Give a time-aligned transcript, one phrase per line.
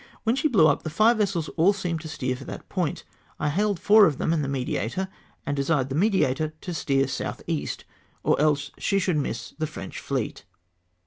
[0.23, 3.03] When she blew up, the fire vessels all seemed to steer for that point.
[3.39, 5.09] I hailed four of them, and the Mediator,
[5.45, 7.85] and desired the Mediator to steer south east,
[8.23, 10.43] or else she would miss the French fieet."'